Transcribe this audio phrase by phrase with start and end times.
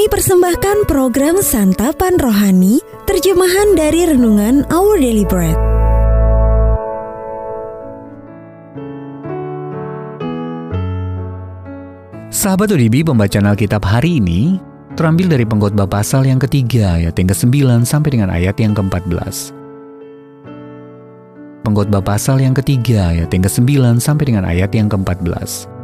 [0.00, 5.52] Kami persembahkan program Santapan Rohani, terjemahan dari Renungan Our Daily Bread.
[12.32, 14.56] Sahabat ODB, pembacaan Alkitab hari ini
[14.96, 19.52] terambil dari pengkhotbah pasal yang ketiga ayat yang ke-9 sampai dengan ayat yang ke-14.
[21.68, 25.79] Pengkhotbah pasal yang ketiga ayat yang ke-9 sampai dengan ayat yang ke-14.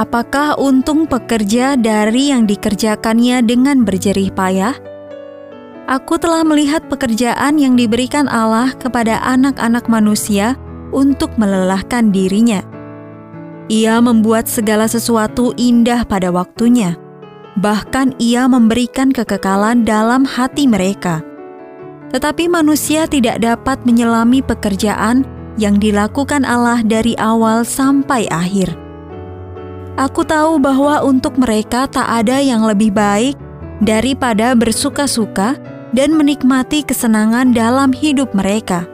[0.00, 4.72] Apakah untung pekerja dari yang dikerjakannya dengan berjerih payah?
[5.92, 10.56] Aku telah melihat pekerjaan yang diberikan Allah kepada anak-anak manusia
[10.88, 12.64] untuk melelahkan dirinya.
[13.68, 16.96] Ia membuat segala sesuatu indah pada waktunya,
[17.60, 21.20] bahkan Ia memberikan kekekalan dalam hati mereka.
[22.08, 25.28] Tetapi manusia tidak dapat menyelami pekerjaan
[25.60, 28.89] yang dilakukan Allah dari awal sampai akhir.
[30.00, 33.36] Aku tahu bahwa untuk mereka tak ada yang lebih baik
[33.84, 35.60] daripada bersuka-suka
[35.92, 38.88] dan menikmati kesenangan dalam hidup mereka,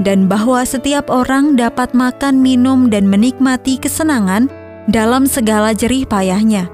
[0.00, 4.48] dan bahwa setiap orang dapat makan, minum, dan menikmati kesenangan
[4.88, 6.72] dalam segala jerih payahnya.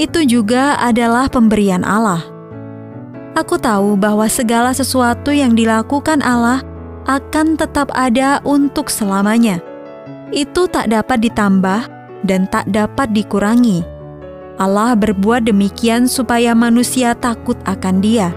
[0.00, 2.24] Itu juga adalah pemberian Allah.
[3.36, 6.64] Aku tahu bahwa segala sesuatu yang dilakukan Allah
[7.04, 9.60] akan tetap ada untuk selamanya.
[10.32, 13.82] Itu tak dapat ditambah dan tak dapat dikurangi.
[14.58, 18.30] Allah berbuat demikian supaya manusia takut akan Dia.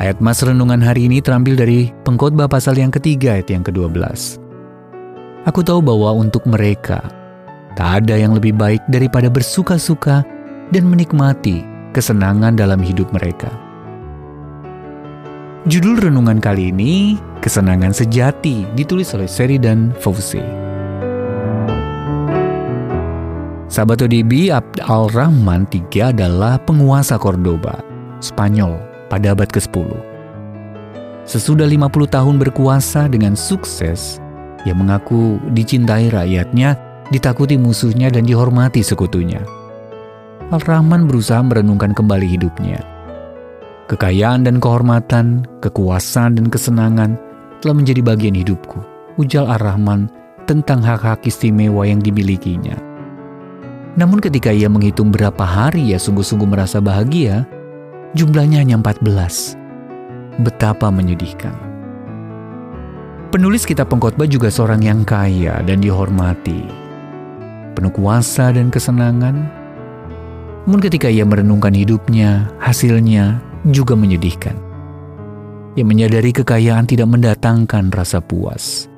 [0.00, 4.40] Ayat Mas Renungan hari ini terambil dari pengkhotbah pasal yang ketiga ayat yang ke-12.
[5.44, 7.04] Aku tahu bahwa untuk mereka
[7.76, 10.24] tak ada yang lebih baik daripada bersuka-suka
[10.72, 11.60] dan menikmati
[11.92, 13.52] kesenangan dalam hidup mereka.
[15.68, 20.40] Judul renungan kali ini, Kesenangan Sejati, ditulis oleh Sheridan Fauzi.
[23.68, 27.76] Sahabat ODB, Abd al-Rahman III adalah penguasa Cordoba,
[28.24, 28.80] Spanyol,
[29.12, 29.84] pada abad ke-10.
[31.28, 34.16] Sesudah 50 tahun berkuasa dengan sukses,
[34.64, 36.72] ia mengaku dicintai rakyatnya,
[37.12, 39.44] ditakuti musuhnya dan dihormati sekutunya.
[40.48, 42.80] Al-Rahman berusaha merenungkan kembali hidupnya.
[43.90, 47.18] Kekayaan dan kehormatan, kekuasaan dan kesenangan
[47.58, 48.78] telah menjadi bagian hidupku,
[49.18, 50.06] ujar Ar-Rahman
[50.46, 52.78] tentang hak-hak istimewa yang dimilikinya.
[53.98, 57.42] Namun ketika ia menghitung berapa hari ia sungguh-sungguh merasa bahagia,
[58.14, 59.58] jumlahnya hanya 14.
[60.38, 61.58] Betapa menyedihkan.
[63.34, 66.62] Penulis kitab pengkhotbah juga seorang yang kaya dan dihormati.
[67.74, 69.50] Penuh kuasa dan kesenangan,
[70.62, 74.56] namun ketika ia merenungkan hidupnya, hasilnya juga menyedihkan.
[75.76, 78.88] Ia menyadari kekayaan tidak mendatangkan rasa puas.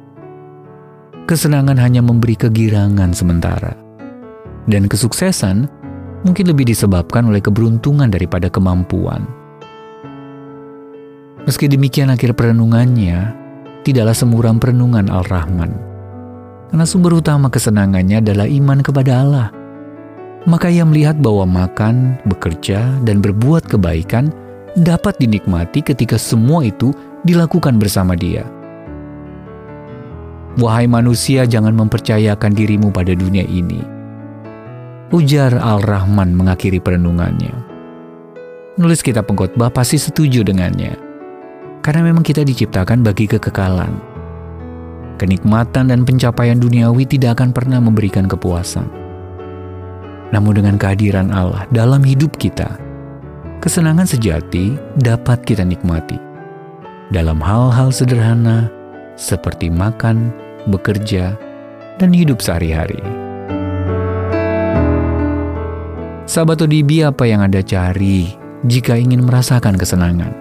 [1.26, 3.74] Kesenangan hanya memberi kegirangan sementara.
[4.66, 5.66] Dan kesuksesan
[6.22, 9.26] mungkin lebih disebabkan oleh keberuntungan daripada kemampuan.
[11.42, 13.34] Meski demikian akhir perenungannya
[13.82, 15.74] tidaklah semuram perenungan Al-Rahman.
[16.70, 19.48] Karena sumber utama kesenangannya adalah iman kepada Allah–
[20.42, 24.34] maka ia melihat bahwa makan, bekerja, dan berbuat kebaikan
[24.78, 26.94] dapat dinikmati ketika semua itu
[27.26, 28.46] dilakukan bersama dia.
[30.60, 33.80] Wahai manusia, jangan mempercayakan dirimu pada dunia ini.
[35.12, 37.52] Ujar Al-Rahman mengakhiri perenungannya.
[38.80, 40.96] Nulis kitab pengkhotbah pasti setuju dengannya.
[41.84, 43.92] Karena memang kita diciptakan bagi kekekalan.
[45.20, 49.02] Kenikmatan dan pencapaian duniawi tidak akan pernah memberikan kepuasan
[50.32, 52.80] namun dengan kehadiran Allah dalam hidup kita,
[53.62, 56.18] kesenangan sejati dapat kita nikmati.
[57.14, 58.66] Dalam hal-hal sederhana
[59.14, 60.34] seperti makan,
[60.66, 61.38] bekerja,
[62.02, 62.98] dan hidup sehari-hari.
[66.26, 68.34] Sahabat ODB apa yang Anda cari
[68.66, 70.34] jika ingin merasakan kesenangan?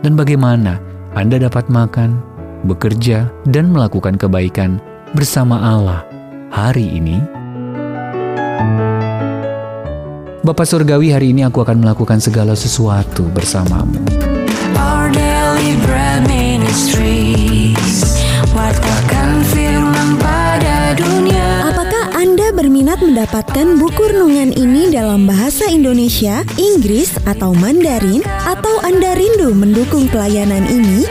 [0.00, 0.80] Dan bagaimana
[1.12, 2.16] Anda dapat makan,
[2.64, 4.80] bekerja, dan melakukan kebaikan
[5.12, 6.08] bersama Allah
[6.48, 7.20] hari ini?
[10.46, 13.98] Bapak Surgawi hari ini aku akan melakukan segala sesuatu bersamamu.
[14.78, 18.22] Our daily bread ministries,
[19.50, 21.66] firman pada dunia.
[21.66, 28.22] Apakah Anda berminat mendapatkan buku renungan ini dalam bahasa Indonesia, Inggris, atau Mandarin?
[28.46, 31.10] Atau Anda rindu mendukung pelayanan ini?